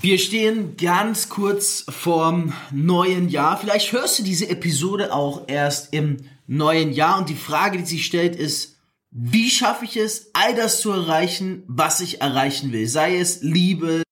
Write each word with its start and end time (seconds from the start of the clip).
Wir 0.00 0.18
stehen 0.18 0.76
ganz 0.76 1.28
kurz 1.28 1.84
vorm 1.88 2.52
neuen 2.70 3.28
Jahr. 3.28 3.58
Vielleicht 3.58 3.92
hörst 3.92 4.18
du 4.18 4.22
diese 4.22 4.48
Episode 4.48 5.12
auch 5.12 5.48
erst 5.48 5.92
im 5.92 6.18
neuen 6.46 6.92
Jahr 6.92 7.18
und 7.18 7.28
die 7.28 7.34
Frage, 7.34 7.78
die 7.78 7.84
sich 7.84 8.06
stellt, 8.06 8.36
ist, 8.36 8.76
wie 9.10 9.50
schaffe 9.50 9.84
ich 9.84 9.96
es, 9.96 10.30
all 10.32 10.54
das 10.54 10.80
zu 10.80 10.90
erreichen, 10.90 11.64
was 11.66 12.00
ich 12.00 12.22
erreichen 12.22 12.72
will? 12.72 12.86
Sei 12.88 13.18
es 13.18 13.42
Liebe. 13.42 14.02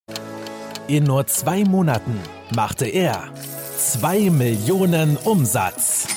In 0.88 1.04
nur 1.04 1.26
zwei 1.26 1.64
Monaten 1.64 2.18
machte 2.54 2.86
er 2.86 3.32
zwei 3.78 4.28
Millionen 4.28 5.16
Umsatz. 5.16 6.08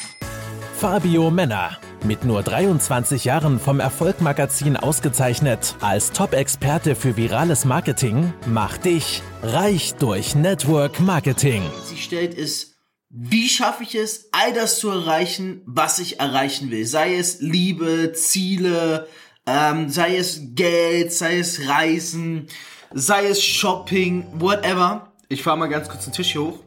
Fabio 0.77 1.31
Männer 1.31 1.77
mit 2.03 2.25
nur 2.25 2.43
23 2.43 3.25
Jahren 3.25 3.59
vom 3.59 3.79
Erfolgmagazin 3.79 4.77
ausgezeichnet 4.77 5.75
als 5.81 6.11
Top-Experte 6.11 6.95
für 6.95 7.17
virales 7.17 7.65
Marketing, 7.65 8.33
macht 8.45 8.85
dich 8.85 9.21
reich 9.41 9.95
durch 9.95 10.35
Network 10.35 10.99
Marketing. 10.99 11.63
Sie 11.85 11.97
stellt 11.97 12.33
ist, 12.33 12.77
wie 13.09 13.47
schaffe 13.47 13.83
ich 13.83 13.95
es, 13.95 14.29
all 14.31 14.53
das 14.53 14.79
zu 14.79 14.89
erreichen, 14.89 15.61
was 15.65 15.99
ich 15.99 16.19
erreichen 16.19 16.71
will? 16.71 16.85
Sei 16.85 17.15
es 17.15 17.41
Liebe, 17.41 18.13
Ziele, 18.13 19.07
ähm, 19.45 19.89
sei 19.89 20.17
es 20.17 20.39
Geld, 20.55 21.13
sei 21.13 21.39
es 21.39 21.67
Reisen, 21.67 22.47
sei 22.93 23.27
es 23.27 23.43
Shopping, 23.43 24.25
whatever. 24.33 25.13
Ich 25.29 25.43
fahre 25.43 25.57
mal 25.57 25.67
ganz 25.67 25.89
kurz 25.89 26.05
den 26.05 26.13
Tisch 26.13 26.31
hier 26.31 26.41
hoch. 26.41 26.59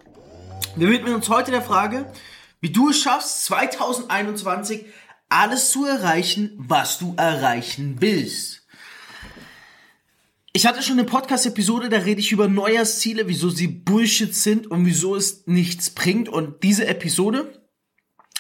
Wir 0.77 0.89
widmen 0.91 1.15
uns 1.15 1.29
heute 1.29 1.51
der 1.51 1.63
Frage, 1.63 2.07
wie 2.61 2.71
du 2.71 2.91
es 2.91 3.01
schaffst, 3.01 3.45
2021 3.47 4.87
alles 5.29 5.71
zu 5.71 5.85
erreichen, 5.85 6.53
was 6.57 6.99
du 6.99 7.15
erreichen 7.17 7.97
willst. 8.01 8.67
Ich 10.53 10.67
hatte 10.67 10.83
schon 10.83 10.99
eine 10.99 11.07
Podcast-Episode, 11.07 11.91
da 11.91 11.99
rede 11.99 12.21
ich 12.21 12.33
über 12.33 12.49
Neujahrsziele, 12.49 13.29
wieso 13.29 13.51
sie 13.51 13.67
Bullshit 13.67 14.35
sind 14.35 14.67
und 14.71 14.87
wieso 14.87 15.15
es 15.15 15.47
nichts 15.47 15.91
bringt. 15.91 16.31
Und 16.31 16.63
diese 16.63 16.87
Episode, 16.87 17.63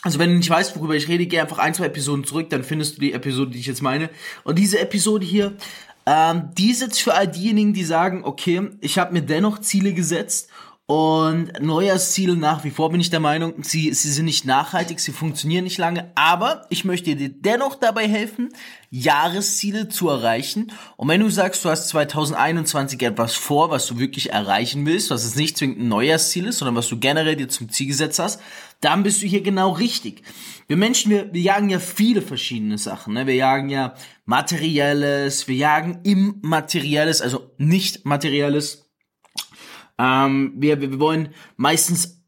also 0.01 0.19
wenn 0.19 0.31
du 0.31 0.37
nicht 0.37 0.49
weißt, 0.49 0.77
worüber 0.77 0.95
ich 0.95 1.09
rede, 1.09 1.27
geh 1.27 1.41
einfach 1.41 1.59
ein, 1.59 1.75
zwei 1.75 1.87
Episoden 1.87 2.25
zurück, 2.25 2.49
dann 2.49 2.65
findest 2.65 2.97
du 2.97 3.01
die 3.03 3.13
Episode, 3.13 3.51
die 3.51 3.59
ich 3.59 3.67
jetzt 3.67 3.83
meine. 3.83 4.09
Und 4.45 4.59
diese 4.59 4.79
Episode 4.79 5.27
hier, 5.27 5.59
ähm, 6.07 6.51
die 6.57 6.71
ist 6.71 6.81
jetzt 6.81 7.03
für 7.03 7.13
all 7.13 7.29
diejenigen, 7.29 7.75
die 7.75 7.85
sagen, 7.85 8.25
okay, 8.25 8.71
ich 8.81 8.99
habe 8.99 9.13
mir 9.13 9.23
dennoch 9.23 9.61
Ziele 9.61 9.93
gesetzt 9.93 10.49
und 10.89 11.51
Neujahrsziele 11.61 12.37
nach 12.37 12.63
wie 12.63 12.71
vor 12.71 12.91
bin 12.91 13.01
ich 13.01 13.11
der 13.11 13.19
Meinung, 13.19 13.55
sie, 13.65 13.93
sie 13.93 14.13
sind 14.13 14.27
nicht 14.27 14.45
nachhaltig, 14.45 15.01
sie 15.01 15.11
funktionieren 15.11 15.65
nicht 15.65 15.79
lange, 15.79 16.13
aber 16.15 16.65
ich 16.71 16.85
möchte 16.85 17.17
dir 17.17 17.29
dennoch 17.29 17.75
dabei 17.75 18.07
helfen, 18.07 18.51
Jahresziele 18.91 19.89
zu 19.89 20.09
erreichen. 20.09 20.71
Und 20.97 21.09
wenn 21.09 21.21
du 21.21 21.29
sagst, 21.29 21.65
du 21.65 21.71
hast 21.71 21.89
2021 21.89 23.03
etwas 23.03 23.35
vor, 23.35 23.71
was 23.71 23.89
du 23.89 23.99
wirklich 23.99 24.31
erreichen 24.31 24.87
willst, 24.87 25.11
was 25.11 25.25
es 25.25 25.35
nicht 25.35 25.59
zwingend 25.59 25.81
ein 25.81 25.89
Neujahrsziel 25.89 26.47
ist, 26.47 26.59
sondern 26.59 26.77
was 26.77 26.87
du 26.87 27.01
generell 27.01 27.35
dir 27.35 27.49
zum 27.49 27.69
Ziel 27.69 27.89
gesetzt 27.89 28.21
hast, 28.21 28.41
dann 28.81 29.03
bist 29.03 29.21
du 29.23 29.27
hier 29.27 29.43
genau 29.43 29.73
richtig. 29.73 30.23
Wir 30.69 30.77
Menschen, 30.77 31.11
wir, 31.11 31.35
wir 31.35 31.41
jagen 31.41 31.69
ja 31.69 31.81
viele 31.81 32.23
verschiedene 32.23 32.79
Sachen. 32.79 33.15
Ne? 33.15 33.27
Wir 33.27 33.35
jagen 33.35 33.71
ja 33.71 33.95
Materielles, 34.25 35.49
wir 35.49 35.57
jagen 35.57 35.99
Immaterielles, 36.05 37.23
also 37.23 37.51
nicht 37.59 38.05
Materielles 38.05 38.86
ähm, 39.99 40.53
wir, 40.57 40.81
wir 40.81 40.99
wollen 41.01 41.35
meistens 41.57 42.23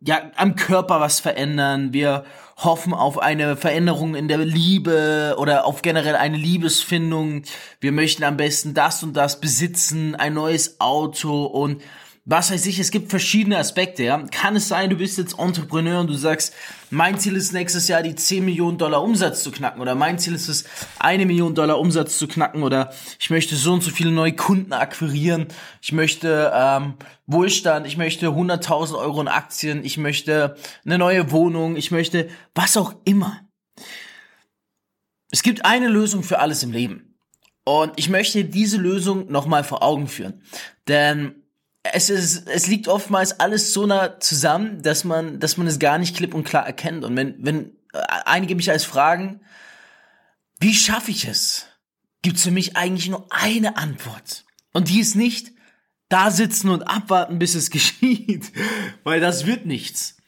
ja 0.00 0.30
am 0.36 0.56
Körper 0.56 1.00
was 1.00 1.20
verändern. 1.20 1.92
Wir 1.92 2.24
hoffen 2.56 2.94
auf 2.94 3.18
eine 3.18 3.56
Veränderung 3.56 4.14
in 4.14 4.28
der 4.28 4.38
Liebe 4.38 5.36
oder 5.38 5.66
auf 5.66 5.82
generell 5.82 6.16
eine 6.16 6.36
Liebesfindung. 6.36 7.42
Wir 7.80 7.92
möchten 7.92 8.24
am 8.24 8.36
besten 8.36 8.74
das 8.74 9.02
und 9.02 9.14
das 9.14 9.40
besitzen, 9.40 10.14
ein 10.14 10.34
neues 10.34 10.80
Auto 10.80 11.44
und 11.44 11.82
was 12.24 12.50
weiß 12.50 12.66
ich, 12.66 12.78
es 12.78 12.90
gibt 12.90 13.10
verschiedene 13.10 13.58
Aspekte, 13.58 14.04
ja. 14.04 14.18
Kann 14.30 14.54
es 14.54 14.68
sein, 14.68 14.90
du 14.90 14.96
bist 14.96 15.18
jetzt 15.18 15.38
Entrepreneur 15.38 16.00
und 16.00 16.08
du 16.08 16.14
sagst, 16.14 16.54
mein 16.90 17.18
Ziel 17.18 17.34
ist 17.34 17.52
nächstes 17.52 17.88
Jahr 17.88 18.02
die 18.02 18.14
10 18.14 18.44
Millionen 18.44 18.78
Dollar 18.78 19.02
Umsatz 19.02 19.42
zu 19.42 19.50
knacken 19.50 19.80
oder 19.80 19.94
mein 19.94 20.18
Ziel 20.18 20.34
ist 20.34 20.48
es, 20.48 20.64
eine 20.98 21.24
Million 21.24 21.54
Dollar 21.54 21.78
Umsatz 21.78 22.18
zu 22.18 22.28
knacken 22.28 22.62
oder 22.62 22.92
ich 23.18 23.30
möchte 23.30 23.56
so 23.56 23.72
und 23.72 23.82
so 23.82 23.90
viele 23.90 24.10
neue 24.10 24.34
Kunden 24.34 24.72
akquirieren, 24.72 25.48
ich 25.80 25.92
möchte 25.92 26.52
ähm, 26.54 26.94
Wohlstand, 27.26 27.86
ich 27.86 27.96
möchte 27.96 28.26
100.000 28.26 28.98
Euro 28.98 29.20
in 29.22 29.28
Aktien, 29.28 29.84
ich 29.84 29.96
möchte 29.96 30.56
eine 30.84 30.98
neue 30.98 31.30
Wohnung, 31.30 31.76
ich 31.76 31.90
möchte 31.90 32.28
was 32.54 32.76
auch 32.76 32.94
immer. 33.04 33.40
Es 35.30 35.42
gibt 35.42 35.64
eine 35.64 35.88
Lösung 35.88 36.22
für 36.22 36.40
alles 36.40 36.62
im 36.62 36.72
Leben. 36.72 37.10
Und 37.64 37.92
ich 37.96 38.08
möchte 38.08 38.44
diese 38.44 38.78
Lösung 38.78 39.30
nochmal 39.30 39.64
vor 39.64 39.82
Augen 39.82 40.08
führen. 40.08 40.42
Denn 40.88 41.39
es 41.82 42.10
ist, 42.10 42.48
es 42.48 42.66
liegt 42.66 42.88
oftmals 42.88 43.40
alles 43.40 43.72
so 43.72 43.86
nah 43.86 44.20
zusammen, 44.20 44.82
dass 44.82 45.04
man, 45.04 45.40
dass 45.40 45.56
man 45.56 45.66
es 45.66 45.78
gar 45.78 45.98
nicht 45.98 46.16
klipp 46.16 46.34
und 46.34 46.44
klar 46.44 46.66
erkennt. 46.66 47.04
Und 47.04 47.16
wenn, 47.16 47.36
wenn 47.38 47.76
äh, 47.92 48.02
einige 48.26 48.54
mich 48.54 48.70
als 48.70 48.84
fragen, 48.84 49.40
wie 50.60 50.74
schaffe 50.74 51.10
ich 51.10 51.26
es? 51.26 51.66
Gibt 52.22 52.36
es 52.36 52.42
für 52.42 52.50
mich 52.50 52.76
eigentlich 52.76 53.08
nur 53.08 53.26
eine 53.30 53.76
Antwort. 53.78 54.44
Und 54.72 54.90
die 54.90 55.00
ist 55.00 55.16
nicht, 55.16 55.52
da 56.10 56.30
sitzen 56.30 56.68
und 56.68 56.82
abwarten, 56.82 57.38
bis 57.38 57.54
es 57.54 57.70
geschieht. 57.70 58.52
Weil 59.02 59.20
das 59.20 59.46
wird 59.46 59.64
nichts. 59.64 60.18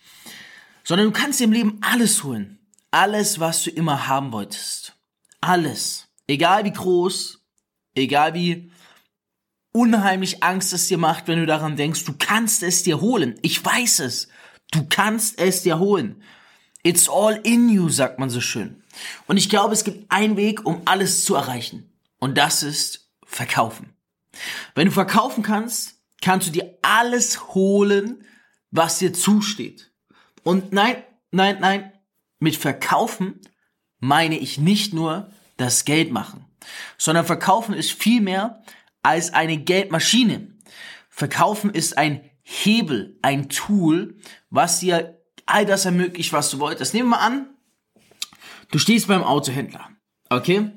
Sondern 0.84 1.08
du 1.08 1.12
kannst 1.12 1.38
dir 1.38 1.44
im 1.44 1.52
Leben 1.52 1.78
alles 1.82 2.24
holen. 2.24 2.58
Alles, 2.90 3.40
was 3.40 3.62
du 3.62 3.70
immer 3.70 4.08
haben 4.08 4.32
wolltest. 4.32 4.96
Alles. 5.40 6.08
Egal 6.26 6.64
wie 6.64 6.72
groß, 6.72 7.40
egal 7.94 8.34
wie 8.34 8.71
unheimlich 9.72 10.42
Angst 10.42 10.72
es 10.72 10.88
dir 10.88 10.98
macht, 10.98 11.28
wenn 11.28 11.38
du 11.38 11.46
daran 11.46 11.76
denkst, 11.76 12.04
du 12.04 12.14
kannst 12.18 12.62
es 12.62 12.82
dir 12.82 13.00
holen. 13.00 13.38
Ich 13.42 13.64
weiß 13.64 14.00
es. 14.00 14.28
Du 14.70 14.86
kannst 14.88 15.38
es 15.38 15.62
dir 15.62 15.78
holen. 15.78 16.22
It's 16.82 17.08
all 17.08 17.38
in 17.42 17.68
you, 17.68 17.88
sagt 17.88 18.18
man 18.18 18.30
so 18.30 18.40
schön. 18.40 18.82
Und 19.26 19.36
ich 19.36 19.48
glaube, 19.48 19.72
es 19.72 19.84
gibt 19.84 20.10
einen 20.10 20.36
Weg, 20.36 20.66
um 20.66 20.82
alles 20.84 21.24
zu 21.24 21.34
erreichen. 21.34 21.90
Und 22.18 22.36
das 22.36 22.62
ist 22.62 23.10
verkaufen. 23.24 23.94
Wenn 24.74 24.86
du 24.86 24.92
verkaufen 24.92 25.42
kannst, 25.42 25.94
kannst 26.20 26.48
du 26.48 26.52
dir 26.52 26.78
alles 26.82 27.54
holen, 27.54 28.24
was 28.70 28.98
dir 28.98 29.12
zusteht. 29.12 29.92
Und 30.42 30.72
nein, 30.72 31.02
nein, 31.30 31.58
nein, 31.60 31.92
mit 32.38 32.56
verkaufen 32.56 33.40
meine 34.00 34.38
ich 34.38 34.58
nicht 34.58 34.92
nur 34.92 35.30
das 35.56 35.84
Geld 35.84 36.10
machen, 36.10 36.44
sondern 36.98 37.24
verkaufen 37.24 37.74
ist 37.74 37.92
vielmehr 37.92 38.62
als 39.02 39.32
eine 39.32 39.58
Geldmaschine. 39.58 40.48
Verkaufen 41.08 41.70
ist 41.70 41.98
ein 41.98 42.28
Hebel, 42.42 43.18
ein 43.22 43.48
Tool, 43.48 44.16
was 44.50 44.80
dir 44.80 45.20
all 45.46 45.66
das 45.66 45.84
ermöglicht, 45.84 46.32
was 46.32 46.50
du 46.50 46.58
wolltest. 46.58 46.94
Nehmen 46.94 47.10
wir 47.10 47.16
mal 47.16 47.26
an, 47.26 47.46
du 48.70 48.78
stehst 48.78 49.08
beim 49.08 49.22
Autohändler. 49.22 49.88
Okay? 50.28 50.70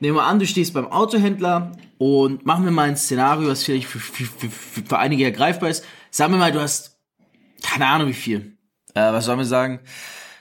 Nehmen 0.00 0.16
wir 0.16 0.24
an, 0.24 0.38
du 0.38 0.46
stehst 0.46 0.74
beim 0.74 0.86
Autohändler 0.86 1.72
und 1.98 2.44
machen 2.44 2.64
wir 2.64 2.72
mal 2.72 2.88
ein 2.88 2.96
Szenario, 2.96 3.48
was 3.48 3.62
vielleicht 3.62 3.86
für, 3.86 4.00
für, 4.00 4.24
für, 4.24 4.50
für 4.50 4.98
einige 4.98 5.24
ergreifbar 5.24 5.68
ist. 5.68 5.84
Sagen 6.10 6.32
wir 6.32 6.38
mal, 6.38 6.52
du 6.52 6.60
hast 6.60 6.98
keine 7.62 7.86
Ahnung 7.86 8.08
wie 8.08 8.14
viel. 8.14 8.58
Äh, 8.94 9.12
was 9.12 9.24
sollen 9.24 9.38
wir 9.38 9.44
sagen? 9.44 9.80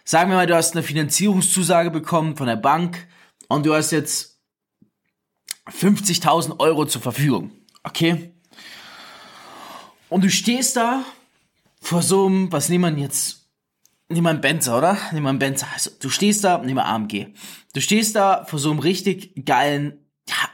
Sagen 0.03 0.29
wir 0.31 0.37
mal, 0.37 0.47
du 0.47 0.55
hast 0.55 0.73
eine 0.73 0.83
Finanzierungszusage 0.83 1.91
bekommen 1.91 2.35
von 2.35 2.47
der 2.47 2.55
Bank 2.55 3.07
und 3.47 3.65
du 3.65 3.73
hast 3.73 3.91
jetzt 3.91 4.30
50.000 5.67 6.59
Euro 6.59 6.85
zur 6.85 7.01
Verfügung. 7.01 7.51
Okay? 7.83 8.33
Und 10.09 10.23
du 10.23 10.29
stehst 10.29 10.75
da 10.75 11.03
vor 11.81 12.01
so 12.01 12.25
einem, 12.25 12.51
was 12.51 12.69
nehmen 12.69 12.95
wir 12.95 13.03
jetzt? 13.03 13.49
Nehmen 14.09 14.25
wir 14.25 14.29
einen 14.31 14.41
Benzer, 14.41 14.77
oder? 14.77 14.97
Nehmen 15.13 15.25
wir 15.25 15.29
einen 15.29 15.39
Benzer. 15.39 15.67
Also, 15.73 15.89
du 15.99 16.09
stehst 16.09 16.43
da, 16.43 16.57
nehmen 16.57 16.75
wir 16.75 16.85
AMG. 16.85 17.27
Du 17.73 17.81
stehst 17.81 18.15
da 18.15 18.43
vor 18.45 18.59
so 18.59 18.69
einem 18.71 18.79
richtig 18.79 19.45
geilen 19.45 20.05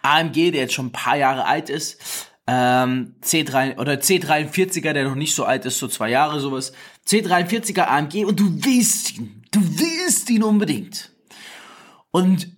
AMG, 0.03 0.51
der 0.51 0.61
jetzt 0.61 0.73
schon 0.73 0.87
ein 0.87 0.91
paar 0.91 1.17
Jahre 1.17 1.45
alt 1.45 1.69
ist. 1.69 1.97
Ähm, 2.45 3.15
C3 3.23 3.77
oder 3.77 3.93
C43er, 3.93 4.93
der 4.93 5.03
noch 5.03 5.15
nicht 5.15 5.35
so 5.35 5.43
alt 5.43 5.65
ist, 5.65 5.79
so 5.79 5.87
zwei 5.87 6.09
Jahre 6.09 6.39
sowas. 6.39 6.71
C43er 7.07 7.85
AMG 7.87 8.25
und 8.25 8.39
du 8.39 8.63
willst 8.63 9.17
ihn. 9.17 9.43
Du 9.51 9.59
willst 9.61 10.29
ihn 10.29 10.43
unbedingt. 10.43 11.11
Und 12.11 12.55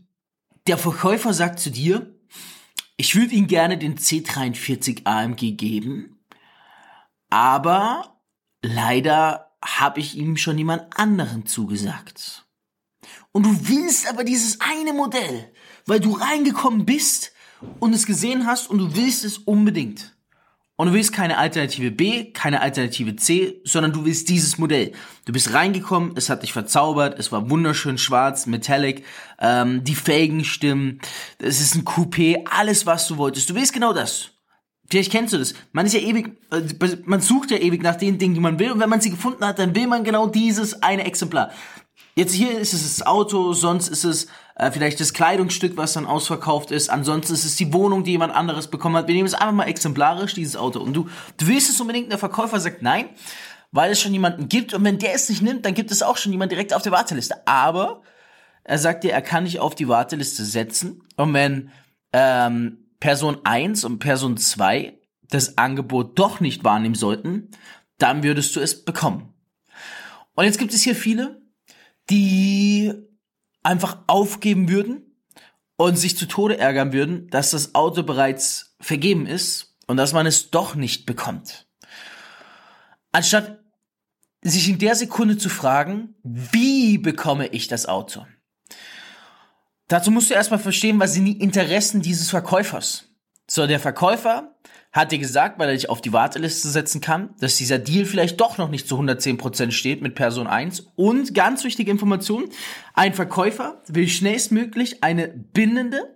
der 0.68 0.78
Verkäufer 0.78 1.34
sagt 1.34 1.60
zu 1.60 1.72
dir, 1.72 2.14
ich 3.00 3.16
würde 3.16 3.34
ihm 3.34 3.48
gerne 3.48 3.78
den 3.78 3.98
C43 3.98 5.06
AMG 5.06 5.56
geben, 5.56 6.20
aber 7.30 8.22
leider 8.62 9.56
habe 9.64 10.02
ich 10.02 10.18
ihm 10.18 10.36
schon 10.36 10.58
jemand 10.58 11.00
anderen 11.00 11.46
zugesagt. 11.46 12.46
Und 13.32 13.46
du 13.46 13.70
willst 13.70 14.10
aber 14.10 14.26
dieses 14.26 14.60
eine 14.60 14.92
Modell, 14.92 15.54
weil 15.86 16.02
du 16.02 16.12
reingekommen 16.12 16.86
bist 16.86 17.32
und 17.80 17.94
es 17.94 18.06
gesehen 18.06 18.46
hast 18.46 18.70
und 18.70 18.80
du 18.80 18.96
willst 18.98 19.24
es 19.24 19.38
unbedingt. 19.38 20.18
Und 20.80 20.88
du 20.88 20.94
willst 20.94 21.12
keine 21.12 21.38
Alternative 21.38 21.92
B, 21.92 22.32
keine 22.32 22.62
Alternative 22.62 23.18
C, 23.18 23.60
sondern 23.66 23.92
du 23.92 24.06
willst 24.06 24.30
dieses 24.30 24.58
Modell. 24.58 24.94
Du 25.26 25.34
bist 25.34 25.54
reingekommen, 25.54 26.14
es 26.16 26.30
hat 26.30 26.42
dich 26.42 26.54
verzaubert, 26.54 27.20
es 27.20 27.34
war 27.34 27.50
wunderschön 27.50 27.98
schwarz, 27.98 28.46
metallic, 28.46 29.04
ähm, 29.42 29.84
die 29.84 29.94
Felgen 29.94 30.46
stimmen, 30.46 31.02
es 31.38 31.60
ist 31.60 31.76
ein 31.76 31.84
Coupé, 31.84 32.46
alles 32.50 32.86
was 32.86 33.10
du 33.10 33.18
wolltest. 33.18 33.50
Du 33.50 33.56
willst 33.56 33.74
genau 33.74 33.92
das. 33.92 34.30
Vielleicht 34.90 35.12
kennst 35.12 35.34
du 35.34 35.38
das. 35.38 35.54
Man 35.74 35.86
ist 35.86 35.96
ja 35.96 36.00
ewig, 36.00 36.38
äh, 36.50 36.62
man 37.04 37.20
sucht 37.20 37.52
ja 37.52 37.58
ewig 37.58 37.84
nach 37.84 37.98
den 37.98 38.18
Dingen, 38.18 38.36
die 38.36 38.40
man 38.40 38.58
will. 38.58 38.72
Und 38.72 38.80
wenn 38.80 38.90
man 38.90 39.02
sie 39.02 39.10
gefunden 39.10 39.46
hat, 39.46 39.60
dann 39.60 39.76
will 39.76 39.86
man 39.86 40.06
genau 40.06 40.28
dieses 40.28 40.82
eine 40.82 41.04
Exemplar. 41.04 41.52
Jetzt 42.16 42.34
hier 42.34 42.58
ist 42.58 42.74
es 42.74 42.84
das 42.84 43.06
Auto, 43.06 43.52
sonst 43.52 43.90
ist 43.90 44.06
es 44.06 44.28
äh, 44.60 44.72
vielleicht 44.72 45.00
das 45.00 45.14
Kleidungsstück, 45.14 45.78
was 45.78 45.94
dann 45.94 46.06
ausverkauft 46.06 46.72
ist. 46.72 46.90
Ansonsten 46.90 47.34
ist 47.34 47.46
es 47.46 47.56
die 47.56 47.72
Wohnung, 47.74 48.04
die 48.04 48.12
jemand 48.12 48.36
anderes 48.36 48.68
bekommen 48.68 48.98
hat. 48.98 49.08
Wir 49.08 49.16
nehmen 49.16 49.26
es 49.26 49.34
einfach 49.34 49.54
mal 49.54 49.68
exemplarisch, 49.68 50.34
dieses 50.34 50.58
Auto. 50.58 50.82
Und 50.82 50.94
du, 50.94 51.08
du 51.38 51.48
willst 51.48 51.70
es 51.70 51.80
unbedingt, 51.80 52.12
der 52.12 52.20
Verkäufer 52.20 52.60
sagt 52.60 52.82
nein, 52.82 53.06
weil 53.72 53.92
es 53.92 54.02
schon 54.02 54.12
jemanden 54.12 54.50
gibt. 54.50 54.74
Und 54.74 54.84
wenn 54.84 55.00
der 55.00 55.14
es 55.14 55.30
nicht 55.30 55.42
nimmt, 55.42 55.66
dann 55.66 55.74
gibt 55.74 55.92
es 55.92 56.04
auch 56.04 56.18
schon 56.18 56.34
jemand 56.34 56.52
direkt 56.52 56.74
auf 56.74 56.82
der 56.82 56.92
Warteliste. 56.92 57.48
Aber 57.48 58.02
er 58.66 58.78
sagt 58.78 59.06
dir, 59.06 59.14
er 59.14 59.22
kann 59.22 59.46
dich 59.46 59.62
auf 59.62 59.76
die 59.76 59.88
Warteliste 59.88 60.44
setzen. 60.44 61.04
Und 61.16 61.34
wenn 61.34 61.72
ähm, 62.12 62.90
Person 63.00 63.38
1 63.46 63.86
und 63.86 64.00
Person 64.00 64.36
2 64.36 65.00
das 65.30 65.58
Angebot 65.58 66.20
doch 66.20 66.42
nicht 66.42 66.66
wahrnehmen 66.66 66.96
sollten, 66.96 67.50
dann 67.98 68.24
würdest 68.24 68.58
du 68.58 68.60
es 68.60 68.84
bekommen. 68.84 69.34
Und 70.36 70.44
jetzt 70.44 70.60
gibt 70.60 70.74
es 70.74 70.84
hier 70.84 70.96
viele, 70.96 71.42
die 72.10 73.09
einfach 73.64 74.00
aufgeben 74.08 74.70
würden 74.70 75.16
und 75.78 75.98
sich 75.98 76.18
zu 76.18 76.28
Tode 76.28 76.58
ärgern 76.58 76.94
würden, 76.94 77.30
dass 77.30 77.52
das 77.52 77.76
Auto 77.76 78.04
bereits 78.04 78.76
vergeben 78.80 79.26
ist 79.26 79.76
und 79.88 79.98
dass 79.98 80.14
man 80.14 80.26
es 80.26 80.52
doch 80.52 80.76
nicht 80.76 81.06
bekommt. 81.06 81.68
Anstatt 83.12 83.60
sich 84.42 84.70
in 84.70 84.78
der 84.78 84.96
Sekunde 84.96 85.38
zu 85.38 85.50
fragen, 85.50 86.16
wie 86.24 86.98
bekomme 86.98 87.48
ich 87.48 87.68
das 87.68 87.88
Auto? 87.88 88.26
Dazu 89.88 90.12
musst 90.12 90.30
du 90.30 90.36
erstmal 90.36 90.60
verstehen, 90.60 91.00
was 91.00 91.14
sind 91.14 91.26
die 91.26 91.40
Interessen 91.40 92.02
dieses 92.02 92.30
Verkäufers. 92.30 93.06
So, 93.50 93.66
der 93.66 93.80
Verkäufer 93.80 94.56
hat 94.92 95.12
dir 95.12 95.20
gesagt, 95.20 95.60
weil 95.60 95.70
er 95.70 95.76
dich 95.76 95.90
auf 95.90 96.02
die 96.02 96.14
Warteliste 96.14 96.68
setzen 96.70 97.00
kann, 97.00 97.30
dass 97.40 97.58
dieser 97.58 97.78
Deal 97.78 98.06
vielleicht 98.06 98.40
doch 98.42 98.58
noch 98.58 98.70
nicht 98.70 98.88
zu 98.88 99.00
110% 99.00 99.72
steht 99.72 100.02
mit 100.02 100.16
Person 100.16 100.48
1. 100.48 100.88
Und 100.96 101.36
ganz 101.36 101.64
wichtige 101.64 101.92
Information, 101.92 102.50
ein 102.96 103.14
Verkäufer 103.14 103.82
will 103.88 104.08
schnellstmöglich 104.08 105.04
eine 105.04 105.28
bindende 105.28 106.16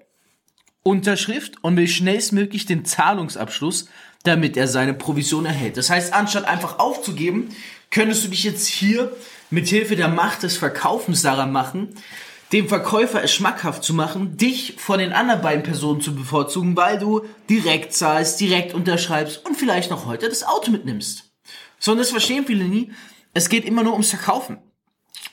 Unterschrift 0.81 1.63
und 1.63 1.77
will 1.77 1.87
schnellstmöglich 1.87 2.65
den 2.65 2.83
Zahlungsabschluss, 2.83 3.89
damit 4.23 4.57
er 4.57 4.67
seine 4.67 4.93
Provision 4.93 5.45
erhält. 5.45 5.77
Das 5.77 5.89
heißt, 5.89 6.13
anstatt 6.13 6.45
einfach 6.45 6.79
aufzugeben, 6.79 7.49
könntest 7.91 8.23
du 8.23 8.29
dich 8.29 8.43
jetzt 8.43 8.67
hier 8.67 9.15
mit 9.51 9.67
Hilfe 9.67 9.95
der 9.95 10.07
Macht 10.07 10.43
des 10.43 10.57
Verkaufens 10.57 11.21
daran 11.21 11.51
machen, 11.51 11.89
dem 12.53 12.69
Verkäufer 12.69 13.23
es 13.23 13.33
schmackhaft 13.33 13.83
zu 13.83 13.95
machen, 13.95 14.37
dich 14.37 14.75
von 14.77 14.99
den 14.99 15.11
anderen 15.11 15.41
beiden 15.41 15.63
Personen 15.63 16.01
zu 16.01 16.13
bevorzugen, 16.15 16.77
weil 16.77 16.99
du 16.99 17.25
direkt 17.49 17.93
zahlst, 17.93 18.39
direkt 18.39 18.75
unterschreibst 18.75 19.43
und 19.43 19.55
vielleicht 19.55 19.89
noch 19.89 20.05
heute 20.05 20.29
das 20.29 20.43
Auto 20.43 20.69
mitnimmst. 20.69 21.33
So, 21.79 21.91
und 21.91 21.97
das 21.97 22.11
verstehen 22.11 22.45
viele 22.45 22.65
nie. 22.65 22.91
Es 23.33 23.49
geht 23.49 23.65
immer 23.65 23.81
nur 23.81 23.93
ums 23.93 24.11
Verkaufen. 24.11 24.59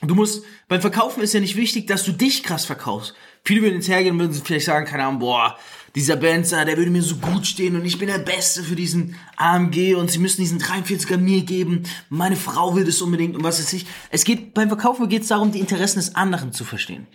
Du 0.01 0.15
musst, 0.15 0.43
beim 0.67 0.81
Verkaufen 0.81 1.21
ist 1.21 1.33
ja 1.33 1.39
nicht 1.39 1.55
wichtig, 1.55 1.85
dass 1.87 2.03
du 2.03 2.11
dich 2.11 2.43
krass 2.43 2.65
verkaufst. 2.65 3.13
Viele 3.43 3.61
würden 3.61 3.75
jetzt 3.75 3.87
hergehen 3.87 4.13
und 4.13 4.19
würden 4.19 4.33
vielleicht 4.33 4.65
sagen, 4.65 4.85
keine 4.85 5.03
Ahnung, 5.05 5.19
boah, 5.19 5.57
dieser 5.95 6.15
Benzer, 6.15 6.63
der 6.65 6.77
würde 6.77 6.89
mir 6.89 7.01
so 7.01 7.17
gut 7.17 7.45
stehen 7.45 7.75
und 7.75 7.85
ich 7.85 7.99
bin 7.99 8.07
der 8.07 8.17
Beste 8.17 8.63
für 8.63 8.75
diesen 8.75 9.15
AMG 9.35 9.95
und 9.95 10.09
sie 10.09 10.19
müssen 10.19 10.41
diesen 10.41 10.59
43er 10.59 11.17
mir 11.17 11.43
geben. 11.43 11.83
Meine 12.09 12.35
Frau 12.35 12.75
will 12.75 12.85
das 12.85 13.01
unbedingt 13.01 13.35
und 13.35 13.43
was 13.43 13.59
weiß 13.59 13.73
ich. 13.73 13.85
Es 14.09 14.23
geht, 14.23 14.53
beim 14.53 14.69
Verkaufen 14.69 15.09
geht 15.09 15.23
es 15.23 15.27
darum, 15.27 15.51
die 15.51 15.59
Interessen 15.59 15.99
des 15.99 16.15
anderen 16.15 16.53
zu 16.53 16.65
verstehen. 16.65 17.07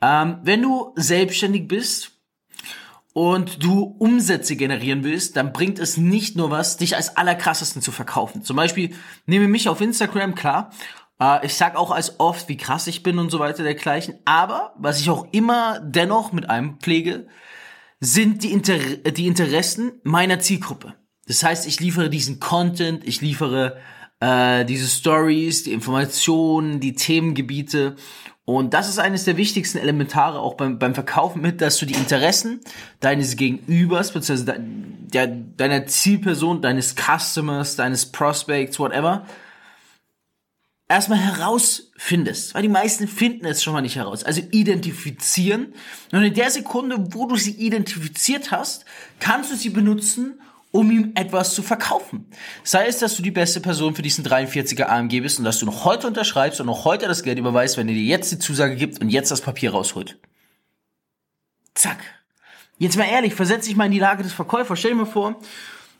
Ähm, 0.00 0.38
wenn 0.42 0.62
du 0.62 0.92
selbstständig 0.96 1.68
bist 1.68 2.12
und 3.12 3.62
du 3.62 3.96
Umsätze 3.98 4.56
generieren 4.56 5.04
willst, 5.04 5.36
dann 5.36 5.52
bringt 5.52 5.78
es 5.78 5.96
nicht 5.96 6.36
nur 6.36 6.50
was, 6.50 6.78
dich 6.78 6.96
als 6.96 7.16
allerkrassesten 7.16 7.82
zu 7.82 7.92
verkaufen. 7.92 8.42
Zum 8.42 8.56
Beispiel, 8.56 8.94
nehme 9.26 9.48
mich 9.48 9.68
auf 9.68 9.80
Instagram, 9.80 10.34
klar, 10.34 10.70
äh, 11.20 11.44
ich 11.46 11.54
sag 11.54 11.76
auch 11.76 11.90
als 11.90 12.20
oft, 12.20 12.48
wie 12.48 12.56
krass 12.56 12.86
ich 12.86 13.02
bin 13.02 13.18
und 13.18 13.30
so 13.30 13.38
weiter 13.38 13.62
dergleichen. 13.62 14.14
Aber 14.24 14.74
was 14.78 15.00
ich 15.00 15.10
auch 15.10 15.26
immer 15.32 15.80
dennoch 15.80 16.32
mit 16.32 16.48
einem 16.48 16.78
pflege, 16.78 17.26
sind 18.00 18.42
die, 18.44 18.52
Inter 18.52 18.78
die 18.78 19.26
Interessen 19.26 19.92
meiner 20.04 20.38
Zielgruppe. 20.38 20.94
Das 21.26 21.42
heißt, 21.42 21.66
ich 21.66 21.80
liefere 21.80 22.08
diesen 22.10 22.40
Content, 22.40 23.06
ich 23.06 23.20
liefere 23.20 23.78
äh, 24.20 24.64
diese 24.64 24.86
Stories, 24.86 25.64
die 25.64 25.72
Informationen, 25.72 26.80
die 26.80 26.94
Themengebiete. 26.94 27.96
Und 28.44 28.72
das 28.72 28.88
ist 28.88 28.98
eines 28.98 29.24
der 29.24 29.36
wichtigsten 29.36 29.76
Elementare 29.76 30.40
auch 30.40 30.54
beim, 30.54 30.78
beim 30.78 30.94
Verkaufen 30.94 31.42
mit, 31.42 31.60
dass 31.60 31.76
du 31.76 31.84
die 31.84 31.94
Interessen 31.94 32.60
deines 33.00 33.36
Gegenübers, 33.36 34.12
beziehungsweise 34.12 34.58
de, 34.58 35.28
deiner 35.56 35.86
Zielperson, 35.86 36.62
deines 36.62 36.94
Customers, 36.96 37.76
deines 37.76 38.06
Prospects, 38.06 38.78
whatever, 38.78 39.26
erstmal 40.88 41.18
herausfindest, 41.18 42.54
weil 42.54 42.62
die 42.62 42.68
meisten 42.68 43.06
finden 43.06 43.44
es 43.44 43.62
schon 43.62 43.74
mal 43.74 43.82
nicht 43.82 43.96
heraus. 43.96 44.24
Also 44.24 44.42
identifizieren. 44.50 45.74
Und 46.12 46.22
in 46.22 46.34
der 46.34 46.50
Sekunde, 46.50 46.96
wo 47.10 47.26
du 47.26 47.36
sie 47.36 47.52
identifiziert 47.52 48.50
hast, 48.50 48.84
kannst 49.20 49.52
du 49.52 49.56
sie 49.56 49.70
benutzen, 49.70 50.40
um 50.70 50.90
ihm 50.90 51.12
etwas 51.14 51.54
zu 51.54 51.62
verkaufen. 51.62 52.26
Sei 52.62 52.86
es, 52.86 52.98
dass 52.98 53.16
du 53.16 53.22
die 53.22 53.30
beste 53.30 53.60
Person 53.60 53.94
für 53.94 54.02
diesen 54.02 54.24
43er 54.24 54.84
AMG 54.84 55.20
bist 55.20 55.38
und 55.38 55.44
dass 55.44 55.58
du 55.58 55.66
noch 55.66 55.84
heute 55.84 56.06
unterschreibst 56.06 56.60
und 56.60 56.66
noch 56.66 56.84
heute 56.84 57.06
das 57.06 57.22
Geld 57.22 57.38
überweist, 57.38 57.76
wenn 57.76 57.88
er 57.88 57.94
dir 57.94 58.02
jetzt 58.02 58.32
die 58.32 58.38
Zusage 58.38 58.76
gibt 58.76 59.00
und 59.00 59.08
jetzt 59.08 59.30
das 59.30 59.40
Papier 59.40 59.70
rausholt. 59.70 60.18
Zack. 61.74 61.98
Jetzt 62.78 62.96
mal 62.96 63.08
ehrlich, 63.08 63.34
versetz 63.34 63.66
dich 63.66 63.76
mal 63.76 63.86
in 63.86 63.92
die 63.92 63.98
Lage 63.98 64.22
des 64.22 64.32
Verkäufers. 64.32 64.78
Stell 64.78 64.92
dir 64.92 64.98
mal 64.98 65.06
vor, 65.06 65.40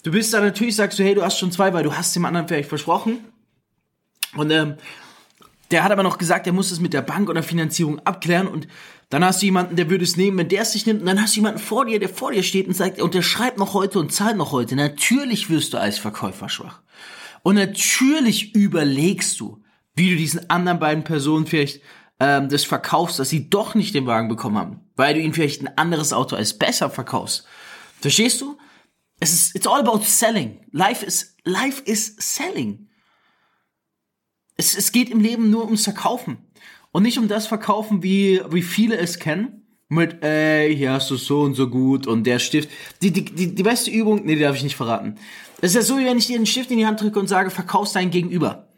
du 0.02 0.12
bist 0.12 0.32
da 0.32 0.40
natürlich, 0.40 0.76
sagst 0.76 0.98
du, 0.98 1.02
hey, 1.02 1.14
du 1.14 1.22
hast 1.22 1.38
schon 1.38 1.50
zwei, 1.50 1.72
weil 1.72 1.82
du 1.82 1.96
hast 1.96 2.14
dem 2.14 2.24
anderen 2.24 2.46
vielleicht 2.46 2.68
versprochen. 2.68 3.18
Und 4.34 4.50
ähm, 4.50 4.76
der 5.70 5.84
hat 5.84 5.92
aber 5.92 6.02
noch 6.02 6.18
gesagt, 6.18 6.46
er 6.46 6.52
muss 6.52 6.70
es 6.70 6.80
mit 6.80 6.92
der 6.92 7.02
Bank 7.02 7.28
oder 7.28 7.42
Finanzierung 7.42 7.98
abklären 8.00 8.48
und 8.48 8.68
dann 9.10 9.24
hast 9.24 9.40
du 9.40 9.46
jemanden, 9.46 9.76
der 9.76 9.88
würde 9.88 10.04
es 10.04 10.16
nehmen, 10.16 10.36
wenn 10.36 10.48
der 10.48 10.62
es 10.62 10.74
nicht 10.74 10.86
nimmt, 10.86 11.00
und 11.00 11.06
dann 11.06 11.20
hast 11.20 11.34
du 11.34 11.40
jemanden 11.40 11.60
vor 11.60 11.86
dir, 11.86 11.98
der 11.98 12.10
vor 12.10 12.32
dir 12.32 12.42
steht 12.42 12.66
und 12.66 12.74
sagt, 12.74 13.00
und 13.00 13.14
der 13.14 13.22
schreibt 13.22 13.58
noch 13.58 13.72
heute 13.72 13.98
und 13.98 14.12
zahlt 14.12 14.36
noch 14.36 14.52
heute. 14.52 14.76
Natürlich 14.76 15.48
wirst 15.48 15.72
du 15.72 15.78
als 15.78 15.98
Verkäufer 15.98 16.48
schwach. 16.48 16.80
Und 17.42 17.54
natürlich 17.54 18.54
überlegst 18.54 19.40
du, 19.40 19.62
wie 19.94 20.10
du 20.10 20.16
diesen 20.16 20.50
anderen 20.50 20.78
beiden 20.78 21.04
Personen 21.04 21.46
vielleicht 21.46 21.80
ähm, 22.20 22.48
das 22.50 22.64
verkaufst, 22.64 23.18
dass 23.18 23.30
sie 23.30 23.48
doch 23.48 23.74
nicht 23.74 23.94
den 23.94 24.06
Wagen 24.06 24.28
bekommen 24.28 24.58
haben, 24.58 24.80
weil 24.96 25.14
du 25.14 25.20
ihnen 25.20 25.32
vielleicht 25.32 25.62
ein 25.62 25.78
anderes 25.78 26.12
Auto 26.12 26.36
als 26.36 26.58
besser 26.58 26.90
verkaufst. 26.90 27.46
Verstehst 28.00 28.40
du? 28.42 28.58
Es 29.20 29.32
ist, 29.32 29.56
it's 29.56 29.66
all 29.66 29.80
about 29.80 30.02
selling. 30.04 30.60
Life 30.70 31.04
is, 31.04 31.34
life 31.44 31.82
is 31.84 32.14
selling. 32.18 32.87
Es, 34.58 34.76
es 34.76 34.92
geht 34.92 35.08
im 35.08 35.20
Leben 35.20 35.48
nur 35.48 35.64
ums 35.64 35.84
Verkaufen. 35.84 36.36
Und 36.90 37.04
nicht 37.04 37.18
um 37.18 37.28
das 37.28 37.46
Verkaufen, 37.46 38.02
wie, 38.02 38.42
wie 38.50 38.62
viele 38.62 38.98
es 38.98 39.18
kennen. 39.18 39.62
Mit, 39.88 40.22
ey, 40.22 40.76
hier 40.76 40.92
hast 40.92 41.10
du 41.10 41.16
so 41.16 41.40
und 41.40 41.54
so 41.54 41.70
gut 41.70 42.06
und 42.06 42.24
der 42.24 42.38
Stift. 42.38 42.68
Die, 43.00 43.10
die, 43.10 43.24
die, 43.24 43.54
die 43.54 43.62
beste 43.62 43.90
Übung, 43.90 44.26
nee, 44.26 44.34
die 44.34 44.42
darf 44.42 44.56
ich 44.56 44.62
nicht 44.62 44.76
verraten. 44.76 45.16
Es 45.62 45.70
ist 45.70 45.76
ja 45.76 45.82
so, 45.82 45.98
wie 45.98 46.04
wenn 46.04 46.18
ich 46.18 46.26
dir 46.26 46.36
einen 46.36 46.44
Stift 46.44 46.70
in 46.70 46.76
die 46.76 46.86
Hand 46.86 47.00
drücke 47.00 47.18
und 47.18 47.26
sage, 47.26 47.50
verkaufst 47.50 47.96
deinen 47.96 48.10
Gegenüber. 48.10 48.68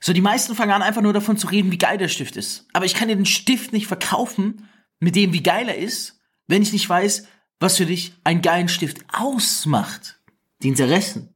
So, 0.00 0.12
die 0.12 0.20
meisten 0.20 0.54
fangen 0.54 0.72
an, 0.72 0.82
einfach 0.82 1.02
nur 1.02 1.12
davon 1.12 1.38
zu 1.38 1.46
reden, 1.46 1.72
wie 1.72 1.78
geil 1.78 1.98
der 1.98 2.08
Stift 2.08 2.36
ist. 2.36 2.66
Aber 2.72 2.84
ich 2.84 2.94
kann 2.94 3.08
dir 3.08 3.16
den 3.16 3.26
Stift 3.26 3.72
nicht 3.72 3.86
verkaufen, 3.86 4.68
mit 5.00 5.16
dem, 5.16 5.32
wie 5.32 5.42
geil 5.42 5.68
er 5.68 5.78
ist, 5.78 6.20
wenn 6.46 6.62
ich 6.62 6.72
nicht 6.72 6.88
weiß, 6.88 7.26
was 7.60 7.76
für 7.76 7.86
dich 7.86 8.12
einen 8.24 8.42
geilen 8.42 8.68
Stift 8.68 8.98
ausmacht. 9.12 10.20
Die 10.62 10.68
Interessen. 10.68 11.34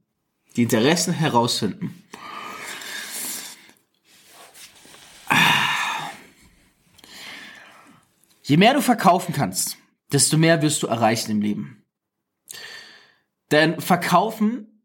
Die 0.55 0.63
Interessen 0.63 1.13
herausfinden. 1.13 2.03
Je 8.43 8.57
mehr 8.57 8.73
du 8.73 8.81
verkaufen 8.81 9.33
kannst, 9.33 9.77
desto 10.11 10.37
mehr 10.37 10.61
wirst 10.61 10.83
du 10.83 10.87
erreichen 10.87 11.31
im 11.31 11.41
Leben. 11.41 11.85
Denn 13.51 13.79
verkaufen 13.79 14.83